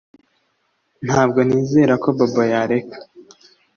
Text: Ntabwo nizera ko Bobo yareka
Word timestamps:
Ntabwo 1.05 1.39
nizera 1.47 1.93
ko 2.03 2.07
Bobo 2.17 2.41
yareka 2.53 2.97